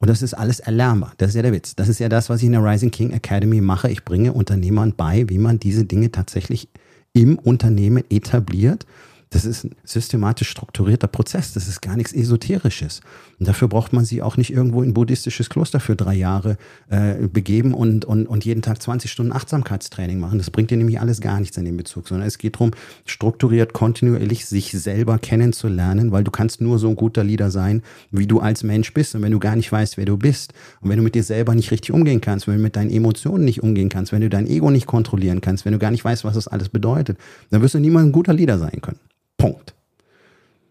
[0.00, 1.12] Und das ist alles erlernbar.
[1.16, 1.74] Das ist ja der Witz.
[1.74, 3.90] Das ist ja das, was ich in der Rising King Academy mache.
[3.90, 6.68] Ich bringe Unternehmern bei, wie man diese Dinge tatsächlich
[7.14, 8.86] im Unternehmen etabliert
[9.30, 11.52] das ist ein systematisch strukturierter Prozess.
[11.52, 13.00] Das ist gar nichts Esoterisches.
[13.38, 16.56] Und dafür braucht man sie auch nicht irgendwo in buddhistisches Kloster für drei Jahre
[16.88, 20.38] äh, begeben und, und, und jeden Tag 20 Stunden Achtsamkeitstraining machen.
[20.38, 22.72] Das bringt dir nämlich alles gar nichts in dem Bezug, sondern es geht darum,
[23.06, 28.26] strukturiert, kontinuierlich sich selber kennenzulernen, weil du kannst nur so ein guter Leader sein, wie
[28.26, 29.14] du als Mensch bist.
[29.14, 31.54] Und wenn du gar nicht weißt, wer du bist und wenn du mit dir selber
[31.54, 34.46] nicht richtig umgehen kannst, wenn du mit deinen Emotionen nicht umgehen kannst, wenn du dein
[34.46, 37.18] Ego nicht kontrollieren kannst, wenn du gar nicht weißt, was das alles bedeutet,
[37.50, 38.98] dann wirst du niemals ein guter Leader sein können.
[39.36, 39.77] Punkt.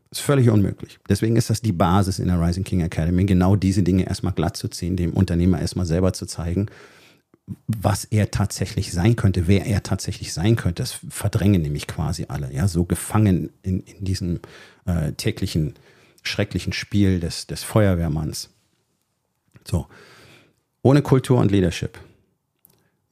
[0.10, 1.00] Ist völlig unmöglich.
[1.10, 4.56] Deswegen ist das die Basis in der Rising King Academy, genau diese Dinge erstmal glatt
[4.56, 6.68] zu ziehen, dem Unternehmer erstmal selber zu zeigen,
[7.68, 10.82] was er tatsächlich sein könnte, wer er tatsächlich sein könnte.
[10.82, 14.40] Das verdrängen nämlich quasi alle, ja, so gefangen in, in diesem
[14.86, 15.74] äh, täglichen,
[16.24, 18.50] schrecklichen Spiel des, des Feuerwehrmanns.
[19.66, 19.88] So.
[20.82, 22.00] Ohne Kultur und Leadership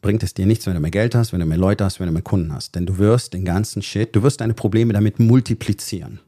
[0.01, 2.07] bringt es dir nichts, wenn du mehr Geld hast, wenn du mehr Leute hast, wenn
[2.07, 2.75] du mehr Kunden hast.
[2.75, 6.19] Denn du wirst den ganzen Shit, du wirst deine Probleme damit multiplizieren.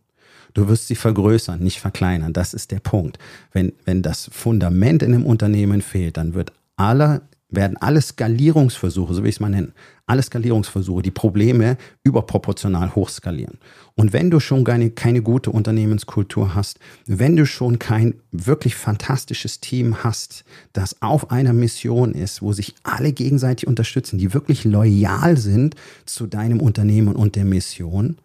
[0.57, 2.33] Du wirst sie vergrößern, nicht verkleinern.
[2.33, 3.19] Das ist der Punkt.
[3.51, 9.23] Wenn, wenn das Fundament in einem Unternehmen fehlt, dann wird aller werden alle Skalierungsversuche, so
[9.23, 9.71] wie ich es mal nennen,
[10.05, 13.59] alle Skalierungsversuche, die Probleme überproportional hochskalieren.
[13.95, 19.61] Und wenn du schon keine, keine gute Unternehmenskultur hast, wenn du schon kein wirklich fantastisches
[19.61, 20.43] Team hast,
[20.73, 26.25] das auf einer Mission ist, wo sich alle gegenseitig unterstützen, die wirklich loyal sind zu
[26.27, 28.17] deinem Unternehmen und der Mission,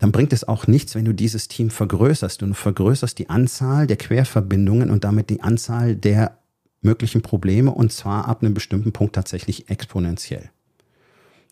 [0.00, 2.40] dann bringt es auch nichts, wenn du dieses Team vergrößerst.
[2.40, 6.38] Du vergrößerst die Anzahl der Querverbindungen und damit die Anzahl der
[6.80, 10.50] möglichen Probleme und zwar ab einem bestimmten Punkt tatsächlich exponentiell.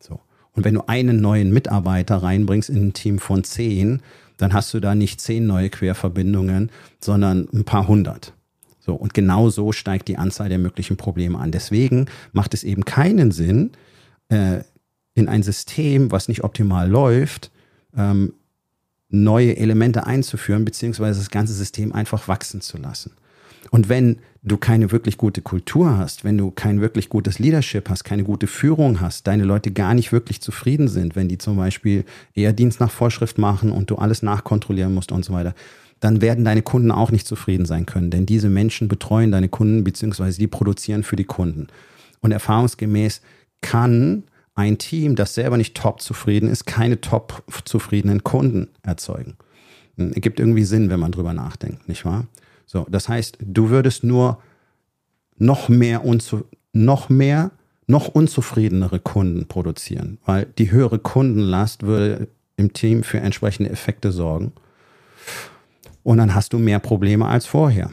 [0.01, 0.21] So.
[0.53, 4.01] Und wenn du einen neuen Mitarbeiter reinbringst in ein Team von zehn,
[4.39, 8.33] dann hast du da nicht zehn neue Querverbindungen, sondern ein paar hundert.
[8.81, 11.53] So, und genau so steigt die Anzahl der möglichen Probleme an.
[11.53, 13.73] Deswegen macht es eben keinen Sinn,
[14.31, 14.61] äh,
[15.15, 17.51] in ein System, was nicht optimal läuft,
[17.95, 18.33] ähm,
[19.11, 23.13] neue Elemente einzuführen, beziehungsweise das ganze System einfach wachsen zu lassen.
[23.71, 28.05] Und wenn du keine wirklich gute Kultur hast, wenn du kein wirklich gutes Leadership hast,
[28.05, 32.05] keine gute Führung hast, deine Leute gar nicht wirklich zufrieden sind, wenn die zum Beispiel
[32.35, 35.55] eher Dienst nach Vorschrift machen und du alles nachkontrollieren musst und so weiter,
[36.01, 39.85] dann werden deine Kunden auch nicht zufrieden sein können, denn diese Menschen betreuen deine Kunden
[39.85, 41.67] beziehungsweise die produzieren für die Kunden.
[42.21, 43.21] Und erfahrungsgemäß
[43.61, 44.25] kann
[44.59, 49.37] ein Team, das selber nicht top zufrieden ist, keine top zufriedenen Kunden erzeugen.
[49.97, 52.27] Hm, Ergibt irgendwie Sinn, wenn man drüber nachdenkt, nicht wahr?
[52.67, 54.43] So, das heißt, du würdest nur
[55.37, 57.53] noch mehr, unzu noch mehr,
[57.87, 64.53] noch unzufriedenere Kunden produzieren, weil die höhere Kundenlast würde im Team für entsprechende Effekte sorgen.
[66.03, 67.91] Und dann hast du mehr Probleme als vorher.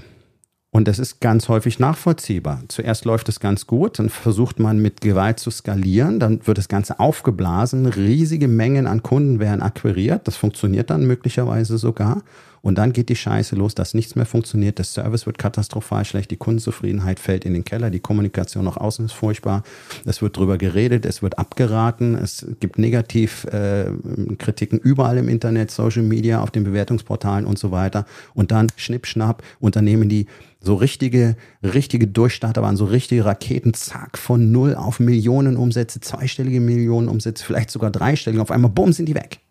[0.75, 2.61] Und das ist ganz häufig nachvollziehbar.
[2.67, 6.67] Zuerst läuft es ganz gut, dann versucht man mit Gewalt zu skalieren, dann wird das
[6.67, 12.23] Ganze aufgeblasen, riesige Mengen an Kunden werden akquiriert, das funktioniert dann möglicherweise sogar.
[12.65, 16.31] Und dann geht die Scheiße los, dass nichts mehr funktioniert, der Service wird katastrophal schlecht,
[16.31, 19.61] die Kundenzufriedenheit fällt in den Keller, die Kommunikation nach außen ist furchtbar,
[20.03, 26.01] es wird drüber geredet, es wird abgeraten, es gibt Negativkritiken äh, überall im Internet, Social
[26.01, 28.07] Media, auf den Bewertungsportalen und so weiter.
[28.33, 30.25] Und dann schnipp, schnapp, Unternehmen, die
[30.59, 36.61] so richtige, richtige Durchstarter waren, so richtige Raketen, zack, von null auf Millionen Umsätze, zweistellige
[36.61, 39.41] Millionen Umsätze, vielleicht sogar dreistellige, auf einmal, bumm, sind die weg.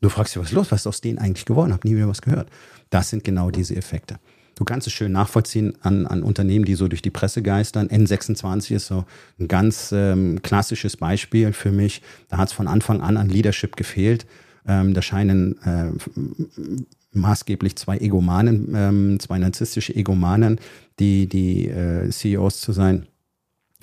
[0.00, 0.70] Du fragst dich, was ist los?
[0.70, 1.72] Was ist aus denen eigentlich geworden?
[1.72, 2.48] Hab nie wieder was gehört.
[2.90, 4.18] Das sind genau diese Effekte.
[4.54, 7.88] Du kannst es schön nachvollziehen an, an Unternehmen, die so durch die Presse geistern.
[7.88, 9.04] N26 ist so
[9.38, 12.02] ein ganz ähm, klassisches Beispiel für mich.
[12.28, 14.26] Da hat es von Anfang an an Leadership gefehlt.
[14.66, 15.92] Ähm, da scheinen äh,
[17.12, 20.60] maßgeblich zwei Egomanen, ähm, zwei narzisstische Egomanen,
[20.98, 23.06] die, die äh, CEOs zu sein.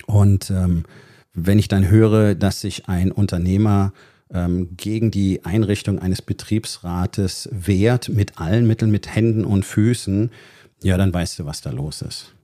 [0.06, 0.84] Und ähm,
[1.32, 3.92] wenn ich dann höre, dass sich ein Unternehmer
[4.32, 10.30] ähm, gegen die Einrichtung eines Betriebsrates wehrt, mit allen Mitteln, mit Händen und Füßen,
[10.82, 12.34] ja, dann weißt du, was da los ist.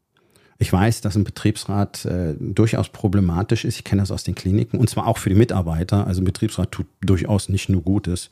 [0.59, 3.77] Ich weiß, dass ein Betriebsrat äh, durchaus problematisch ist.
[3.77, 6.07] Ich kenne das aus den Kliniken und zwar auch für die Mitarbeiter.
[6.07, 8.31] Also ein Betriebsrat tut durchaus nicht nur Gutes.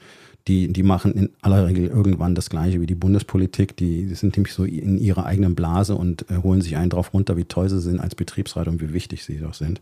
[0.49, 3.77] Die, die machen in aller Regel irgendwann das Gleiche wie die Bundespolitik.
[3.77, 7.13] Die, die sind nämlich so in ihrer eigenen Blase und äh, holen sich einen drauf
[7.13, 9.81] runter, wie toll sie sind als Betriebsrat und wie wichtig sie doch sind.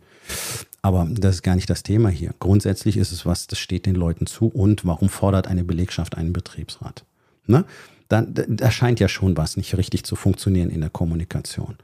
[0.83, 2.35] Aber das ist gar nicht das Thema hier.
[2.38, 4.47] Grundsätzlich ist es was, das steht den Leuten zu.
[4.47, 7.05] Und warum fordert eine Belegschaft einen Betriebsrat?
[7.47, 7.64] Ne?
[8.09, 11.77] Da, da scheint ja schon was nicht richtig zu funktionieren in der Kommunikation.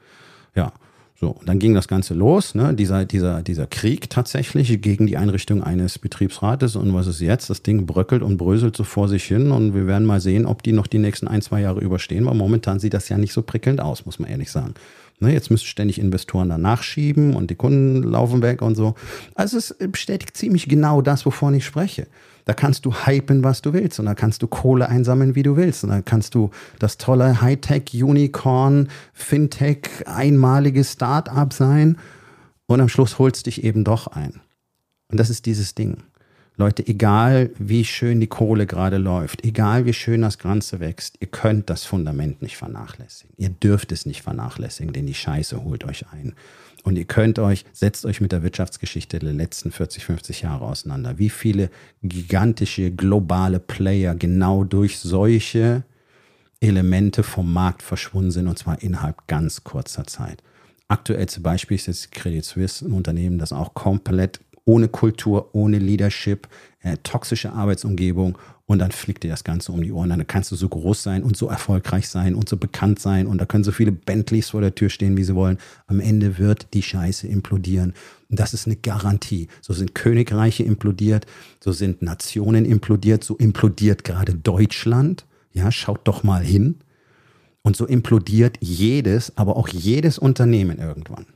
[0.55, 0.73] Ja,
[1.17, 2.75] so, dann ging das Ganze los, ne?
[2.75, 6.75] dieser, dieser, dieser Krieg tatsächlich gegen die Einrichtung eines Betriebsrates.
[6.75, 7.49] Und was ist jetzt?
[7.51, 10.65] Das Ding bröckelt und bröselt so vor sich hin und wir werden mal sehen, ob
[10.65, 13.43] die noch die nächsten ein, zwei Jahre überstehen, weil momentan sieht das ja nicht so
[13.43, 14.75] prickelnd aus, muss man ehrlich sagen.
[15.21, 18.97] Ne, jetzt müssen ständig Investoren danach schieben und die Kunden laufen weg und so.
[19.37, 22.09] Also es bestätigt ziemlich genau das, wovon ich spreche.
[22.45, 23.99] Da kannst du hypen, was du willst.
[24.01, 25.85] Und da kannst du Kohle einsammeln, wie du willst.
[25.85, 31.99] Und da kannst du das tolle Hightech, Unicorn, Fintech, einmalige Start-up sein.
[32.67, 34.41] Und am Schluss holst dich eben doch ein.
[35.09, 36.03] Und das ist dieses Ding.
[36.57, 41.27] Leute, egal wie schön die Kohle gerade läuft, egal wie schön das Ganze wächst, ihr
[41.27, 43.35] könnt das Fundament nicht vernachlässigen.
[43.37, 46.35] Ihr dürft es nicht vernachlässigen, denn die Scheiße holt euch ein.
[46.85, 51.19] Und ihr könnt euch, setzt euch mit der Wirtschaftsgeschichte der letzten 40, 50 Jahre auseinander.
[51.19, 51.71] Wie viele
[52.03, 55.83] gigantische globale Player genau durch solche
[56.61, 60.43] Elemente vom Markt verschwunden sind und zwar innerhalb ganz kurzer Zeit.
[60.87, 65.79] Aktuell zum Beispiel ist jetzt Credit Suisse ein Unternehmen, das auch komplett ohne Kultur, ohne
[65.79, 66.49] Leadership,
[66.83, 70.09] äh, toxische Arbeitsumgebung und dann fliegt dir das Ganze um die Ohren.
[70.09, 73.39] Dann kannst du so groß sein und so erfolgreich sein und so bekannt sein und
[73.39, 75.59] da können so viele Bentleys vor der Tür stehen, wie sie wollen.
[75.87, 77.93] Am Ende wird die Scheiße implodieren.
[78.31, 79.49] Und das ist eine Garantie.
[79.61, 81.27] So sind Königreiche implodiert,
[81.61, 85.27] so sind Nationen implodiert, so implodiert gerade Deutschland.
[85.53, 86.77] Ja, schaut doch mal hin.
[87.63, 91.27] Und so implodiert jedes, aber auch jedes Unternehmen irgendwann.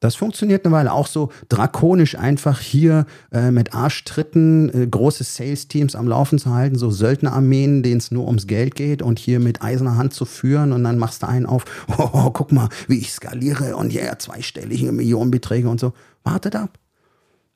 [0.00, 5.94] Das funktioniert eine Weile auch so drakonisch einfach hier äh, mit Arschtritten äh, große Sales-Teams
[5.94, 9.62] am Laufen zu halten, so Söldnerarmeen, denen es nur ums Geld geht und hier mit
[9.62, 11.66] eiserner Hand zu führen und dann machst du einen auf,
[11.98, 15.92] oh, oh, guck mal, wie ich skaliere und ja, yeah, zweistellige Millionenbeträge und so.
[16.24, 16.78] Wartet ab.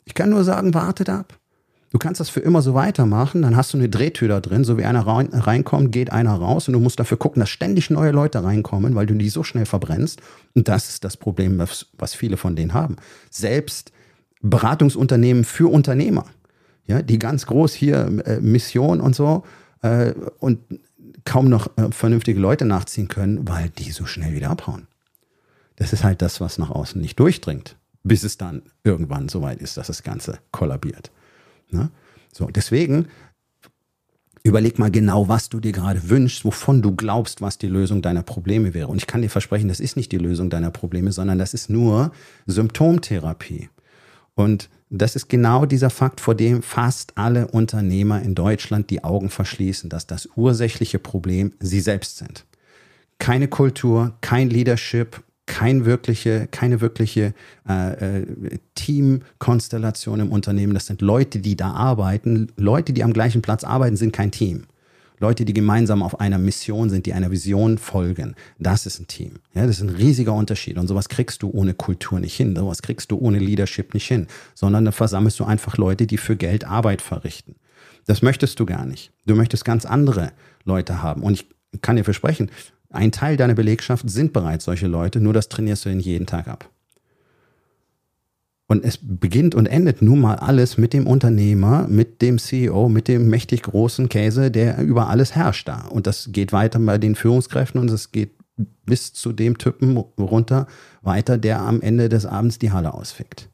[0.04, 1.38] Ich kann nur sagen, wartet ab.
[1.94, 4.76] Du kannst das für immer so weitermachen, dann hast du eine Drehtür da drin, so
[4.76, 8.10] wie einer rein, reinkommt, geht einer raus und du musst dafür gucken, dass ständig neue
[8.10, 10.20] Leute reinkommen, weil du die so schnell verbrennst.
[10.54, 12.96] Und das ist das Problem, was, was viele von denen haben.
[13.30, 13.92] Selbst
[14.42, 16.24] Beratungsunternehmen für Unternehmer,
[16.88, 19.44] ja, die ganz groß hier äh, Mission und so
[19.82, 20.58] äh, und
[21.24, 24.88] kaum noch äh, vernünftige Leute nachziehen können, weil die so schnell wieder abhauen.
[25.76, 29.76] Das ist halt das, was nach außen nicht durchdringt, bis es dann irgendwann soweit ist,
[29.76, 31.12] dass das Ganze kollabiert.
[31.70, 31.90] Ne?
[32.32, 33.06] So, deswegen
[34.42, 38.22] überleg mal genau, was du dir gerade wünschst, wovon du glaubst, was die Lösung deiner
[38.22, 38.88] Probleme wäre.
[38.88, 41.70] Und ich kann dir versprechen, das ist nicht die Lösung deiner Probleme, sondern das ist
[41.70, 42.12] nur
[42.46, 43.70] Symptomtherapie.
[44.34, 49.30] Und das ist genau dieser Fakt, vor dem fast alle Unternehmer in Deutschland die Augen
[49.30, 52.44] verschließen, dass das ursächliche Problem sie selbst sind.
[53.18, 57.34] Keine Kultur, kein Leadership, kein wirkliche, keine wirkliche
[57.68, 60.74] äh, äh, Teamkonstellation im Unternehmen.
[60.74, 62.48] Das sind Leute, die da arbeiten.
[62.56, 64.64] Leute, die am gleichen Platz arbeiten, sind kein Team.
[65.20, 68.34] Leute, die gemeinsam auf einer Mission sind, die einer Vision folgen.
[68.58, 69.38] Das ist ein Team.
[69.54, 70.76] Ja, das ist ein riesiger Unterschied.
[70.76, 72.56] Und sowas kriegst du ohne Kultur nicht hin.
[72.56, 74.26] Sowas kriegst du ohne Leadership nicht hin.
[74.54, 77.54] Sondern da versammelst du einfach Leute, die für Geld Arbeit verrichten.
[78.06, 79.12] Das möchtest du gar nicht.
[79.24, 80.32] Du möchtest ganz andere
[80.64, 81.22] Leute haben.
[81.22, 81.34] Und
[81.72, 82.50] ich kann dir versprechen,
[82.94, 86.48] ein Teil deiner Belegschaft sind bereits solche Leute, nur das trainierst du ihnen jeden Tag
[86.48, 86.70] ab.
[88.66, 93.08] Und es beginnt und endet nun mal alles mit dem Unternehmer, mit dem CEO, mit
[93.08, 95.86] dem mächtig großen Käse, der über alles herrscht da.
[95.90, 98.32] Und das geht weiter bei den Führungskräften und es geht
[98.86, 100.66] bis zu dem Typen runter
[101.02, 103.50] weiter, der am Ende des Abends die Halle ausfickt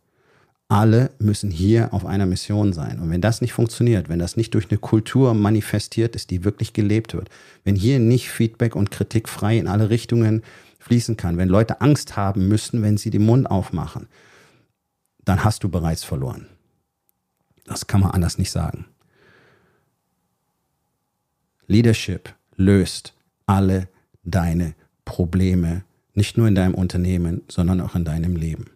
[0.70, 3.00] alle müssen hier auf einer Mission sein.
[3.00, 6.72] Und wenn das nicht funktioniert, wenn das nicht durch eine Kultur manifestiert ist, die wirklich
[6.72, 7.28] gelebt wird,
[7.64, 10.42] wenn hier nicht Feedback und Kritik frei in alle Richtungen
[10.78, 14.06] fließen kann, wenn Leute Angst haben müssen, wenn sie den Mund aufmachen,
[15.24, 16.46] dann hast du bereits verloren.
[17.64, 18.84] Das kann man anders nicht sagen.
[21.66, 23.12] Leadership löst
[23.46, 23.88] alle
[24.22, 25.82] deine Probleme,
[26.14, 28.70] nicht nur in deinem Unternehmen, sondern auch in deinem Leben.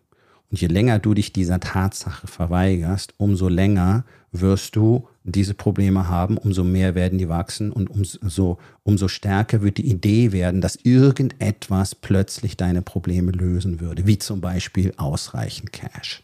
[0.55, 6.39] Und je länger du dich dieser Tatsache verweigerst, umso länger wirst du diese Probleme haben,
[6.39, 11.97] umso mehr werden die wachsen und umso, umso stärker wird die Idee werden, dass irgendetwas
[11.97, 16.23] plötzlich deine Probleme lösen würde, wie zum Beispiel ausreichend Cash.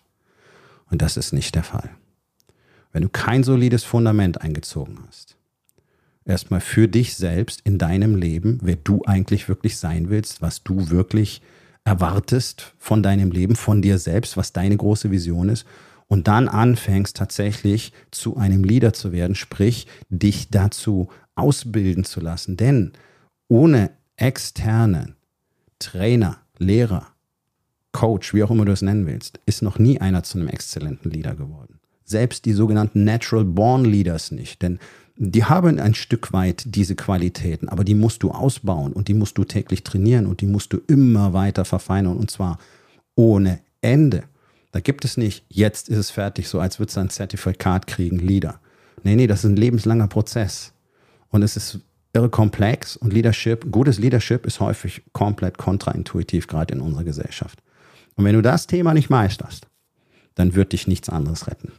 [0.92, 1.90] Und das ist nicht der Fall.
[2.92, 5.36] Wenn du kein solides Fundament eingezogen hast,
[6.24, 10.88] erstmal für dich selbst in deinem Leben, wer du eigentlich wirklich sein willst, was du
[10.90, 11.42] wirklich
[11.84, 15.66] erwartest von deinem Leben, von dir selbst, was deine große Vision ist
[16.08, 22.56] und dann anfängst tatsächlich zu einem Leader zu werden, sprich dich dazu ausbilden zu lassen.
[22.56, 22.92] Denn
[23.48, 25.16] ohne externen
[25.78, 27.06] Trainer, Lehrer,
[27.92, 31.10] Coach, wie auch immer du es nennen willst, ist noch nie einer zu einem exzellenten
[31.10, 31.80] Leader geworden.
[32.04, 34.62] Selbst die sogenannten Natural Born Leaders nicht.
[34.62, 34.78] Denn
[35.22, 39.36] die haben ein Stück weit diese Qualitäten, aber die musst du ausbauen und die musst
[39.36, 42.58] du täglich trainieren und die musst du immer weiter verfeinern und zwar
[43.16, 44.22] ohne Ende.
[44.72, 48.18] Da gibt es nicht, jetzt ist es fertig, so als würdest du ein Zertifikat kriegen,
[48.18, 48.60] Leader.
[49.02, 50.72] Nee, nee, das ist ein lebenslanger Prozess.
[51.28, 51.80] Und es ist
[52.14, 57.62] irre komplex und Leadership, gutes Leadership ist häufig komplett kontraintuitiv, gerade in unserer Gesellschaft.
[58.16, 59.66] Und wenn du das Thema nicht meisterst,
[60.34, 61.72] dann wird dich nichts anderes retten.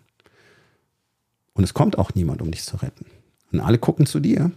[1.54, 3.06] Und es kommt auch niemand, um dich zu retten.
[3.52, 4.52] Und alle gucken zu dir.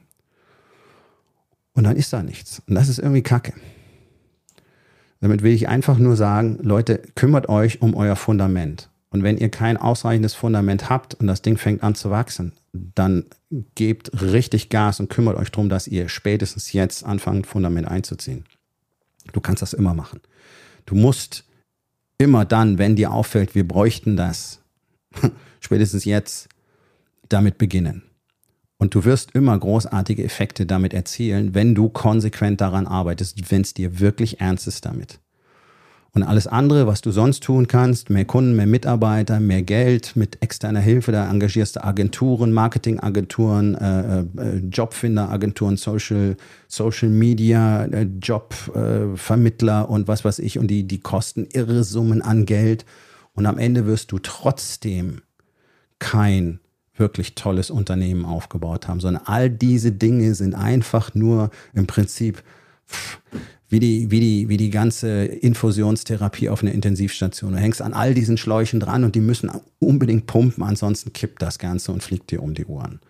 [1.75, 2.63] Und dann ist da nichts.
[2.69, 3.53] Und das ist irgendwie Kacke.
[5.21, 8.91] Damit will ich einfach nur sagen, Leute, kümmert euch um euer Fundament.
[9.11, 13.25] Und wenn ihr kein ausreichendes Fundament habt und das Ding fängt an zu wachsen, dann
[13.75, 18.45] gebt richtig Gas und kümmert euch darum, dass ihr spätestens jetzt anfangt, Fundament einzuziehen.
[19.33, 20.21] Du kannst das immer machen.
[20.85, 21.45] Du musst
[22.19, 24.61] immer dann, wenn dir auffällt, wir bräuchten das,
[25.61, 26.49] spätestens jetzt
[27.29, 28.03] damit beginnen.
[28.85, 33.73] Und du wirst immer großartige Effekte damit erzielen, wenn du konsequent daran arbeitest, wenn es
[33.73, 35.21] dir wirklich ernst ist damit.
[36.13, 40.43] Und alles andere, was du sonst tun kannst, mehr Kunden, mehr Mitarbeiter, mehr Geld mit
[40.43, 46.37] externer Hilfe, da engagierst du Agenturen, Marketingagenturen, äh, äh, Jobfinderagenturen, Social,
[46.69, 50.59] Social Media, äh, Jobvermittler äh, und was weiß ich.
[50.59, 52.85] Und die, die kosten irre Summen an Geld.
[53.33, 55.23] Und am Ende wirst du trotzdem
[55.99, 56.61] kein
[56.97, 62.43] wirklich tolles Unternehmen aufgebaut haben, sondern all diese Dinge sind einfach nur im Prinzip
[63.69, 67.53] wie die, wie die, wie die ganze Infusionstherapie auf einer Intensivstation.
[67.53, 71.59] Du hängst an all diesen Schläuchen dran und die müssen unbedingt pumpen, ansonsten kippt das
[71.59, 73.01] Ganze und fliegt dir um die Ohren.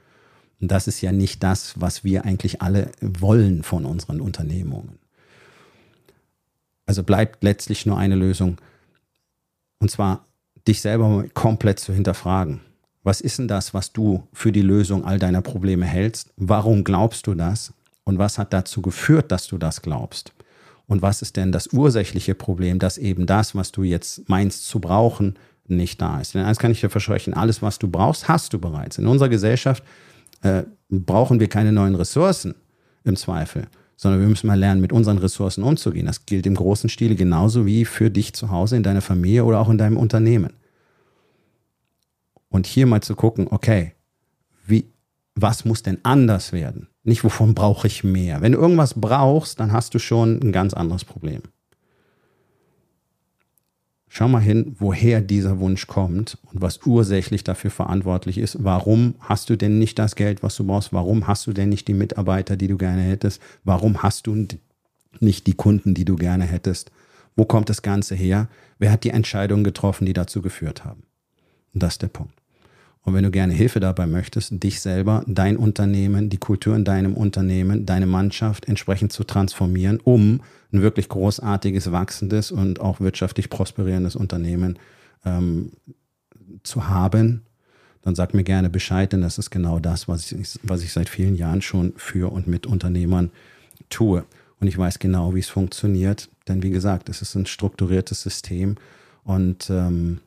[0.61, 4.99] Und das ist ja nicht das, was wir eigentlich alle wollen von unseren Unternehmungen.
[6.87, 8.57] Also bleibt letztlich nur eine Lösung.
[9.80, 10.24] Und zwar
[10.66, 12.61] dich selber komplett zu hinterfragen.
[13.05, 16.33] Was ist denn das, was du für die Lösung all deiner Probleme hältst?
[16.37, 17.73] Warum glaubst du das?
[18.03, 20.33] Und was hat dazu geführt, dass du das glaubst?
[20.87, 24.81] Und was ist denn das ursächliche Problem, dass eben das, was du jetzt meinst zu
[24.81, 25.37] brauchen,
[25.67, 26.35] nicht da ist.
[26.35, 28.99] Denn eins kann ich dir versprechen, alles, was du brauchst, hast du bereits.
[28.99, 29.83] In unserer Gesellschaft
[30.43, 32.55] äh, brauchen wir keine neuen Ressourcen
[33.05, 36.07] im Zweifel, sondern wir müssen mal lernen, mit unseren Ressourcen umzugehen.
[36.07, 39.61] Das gilt im großen Stile genauso wie für dich zu Hause, in deiner Familie oder
[39.61, 40.53] auch in deinem Unternehmen.
[42.55, 43.95] Und hier mal zu gucken, okay,
[44.65, 44.93] wie,
[45.35, 46.87] was muss denn anders werden?
[47.03, 48.43] Nicht, wovon brauche ich mehr?
[48.43, 51.43] Wenn du irgendwas brauchst, dann hast du schon ein ganz anderes Problem.
[54.07, 58.63] Schau mal hin, woher dieser Wunsch kommt und was ursächlich dafür verantwortlich ist.
[58.63, 60.93] Warum hast du denn nicht das Geld, was du brauchst?
[60.93, 63.43] Warum hast du denn nicht die Mitarbeiter, die du gerne hättest?
[63.65, 64.47] Warum hast du
[65.19, 66.93] nicht die Kunden, die du gerne hättest?
[67.35, 68.47] Wo kommt das Ganze her?
[68.79, 71.03] Wer hat die Entscheidungen getroffen, die dazu geführt haben?
[71.73, 72.43] Und das ist der Punkt.
[73.05, 77.15] Und wenn du gerne Hilfe dabei möchtest, dich selber, dein Unternehmen, die Kultur in deinem
[77.15, 80.41] Unternehmen, deine Mannschaft entsprechend zu transformieren, um
[80.73, 84.79] ein wirklich großartiges, wachsendes und auch wirtschaftlich prosperierendes Unternehmen
[85.25, 85.73] ähm,
[86.63, 87.43] zu haben,
[88.01, 91.09] dann sag mir gerne Bescheid, denn das ist genau das, was ich, was ich seit
[91.11, 93.31] vielen Jahren schon für und mit Unternehmern
[93.91, 94.25] tue.
[94.61, 98.77] Und ich weiß genau, wie es funktioniert, denn wie gesagt, es ist ein strukturiertes System
[99.25, 100.21] und ähm,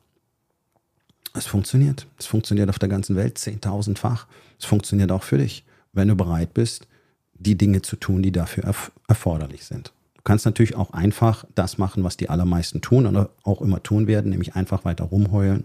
[1.37, 2.07] es funktioniert.
[2.17, 4.27] Es funktioniert auf der ganzen Welt zehntausendfach.
[4.59, 5.63] Es funktioniert auch für dich,
[5.93, 6.87] wenn du bereit bist,
[7.33, 9.93] die Dinge zu tun, die dafür erf erforderlich sind.
[10.15, 14.07] Du kannst natürlich auch einfach das machen, was die allermeisten tun oder auch immer tun
[14.07, 15.63] werden, nämlich einfach weiter rumheulen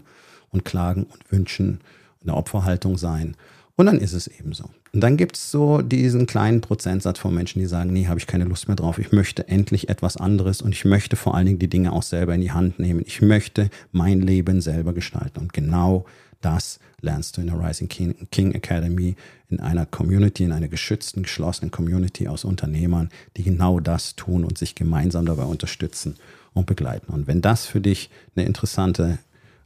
[0.49, 1.81] und klagen und wünschen,
[2.21, 3.35] in der Opferhaltung sein
[3.75, 4.69] und dann ist es eben so.
[4.93, 8.27] Und dann gibt es so diesen kleinen Prozentsatz von Menschen, die sagen, nee, habe ich
[8.27, 8.99] keine Lust mehr drauf.
[8.99, 12.35] Ich möchte endlich etwas anderes und ich möchte vor allen Dingen die Dinge auch selber
[12.35, 13.01] in die Hand nehmen.
[13.03, 15.39] Ich möchte mein Leben selber gestalten.
[15.39, 16.05] Und genau
[16.41, 19.15] das lernst du in der Rising King, King Academy,
[19.49, 24.59] in einer Community, in einer geschützten, geschlossenen Community aus Unternehmern, die genau das tun und
[24.59, 26.17] sich gemeinsam dabei unterstützen
[26.53, 27.11] und begleiten.
[27.11, 29.17] Und wenn das für dich eine interessante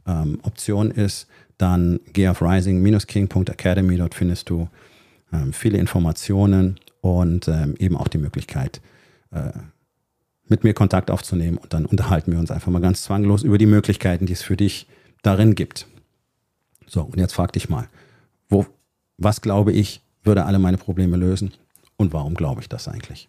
[0.06, 1.26] ähm, Option ist,
[1.58, 4.68] dann geh auf rising-king.academy, dort findest du
[5.52, 8.80] viele Informationen und ähm, eben auch die Möglichkeit,
[9.30, 9.50] äh,
[10.48, 13.66] mit mir Kontakt aufzunehmen und dann unterhalten wir uns einfach mal ganz zwanglos über die
[13.66, 14.86] Möglichkeiten, die es für dich
[15.22, 15.86] darin gibt.
[16.86, 17.88] So, und jetzt frag dich mal,
[18.48, 18.66] wo,
[19.18, 21.52] was glaube ich, würde alle meine Probleme lösen
[21.96, 23.28] und warum glaube ich das eigentlich?